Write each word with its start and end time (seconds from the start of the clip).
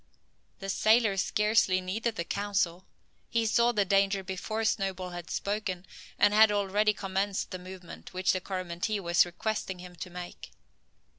The 0.57 0.69
sailor 0.69 1.15
scarcely 1.15 1.79
needed 1.79 2.15
the 2.15 2.23
counsel. 2.23 2.87
He 3.29 3.45
saw 3.45 3.71
the 3.71 3.85
danger 3.85 4.23
before 4.23 4.65
Snowball 4.65 5.11
had 5.11 5.29
spoken, 5.29 5.85
and 6.17 6.33
had 6.33 6.51
already 6.51 6.91
commenced 6.95 7.51
the 7.51 7.59
movement 7.59 8.11
which 8.11 8.31
the 8.31 8.41
Coromantee 8.41 8.99
was 8.99 9.27
requesting 9.27 9.77
him 9.77 9.95
to 9.97 10.09
make. 10.09 10.49